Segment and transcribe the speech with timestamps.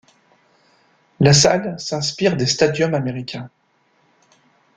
[1.19, 3.51] La salle s'inspire des stadiums américains.